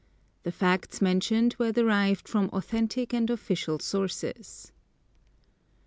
The 0.41 0.51
facts 0.51 0.99
mentioned 0.99 1.55
were 1.59 1.71
derived 1.71 2.27
from 2.27 2.49
authentic 2.53 3.13
and 3.13 3.29
official 3.29 3.77
sources. 3.77 4.71